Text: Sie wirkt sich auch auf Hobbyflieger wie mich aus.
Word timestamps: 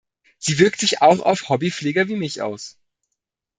Sie 0.39 0.57
wirkt 0.57 0.79
sich 0.79 1.03
auch 1.03 1.19
auf 1.19 1.47
Hobbyflieger 1.49 2.07
wie 2.07 2.15
mich 2.15 2.41
aus. 2.41 2.79